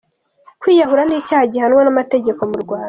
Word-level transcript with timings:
Kwiyahura 0.61 1.03
n'icyaha 1.05 1.45
gihanwa 1.53 1.81
n'amategeko 1.83 2.41
mu 2.51 2.57
Rwanda. 2.63 2.79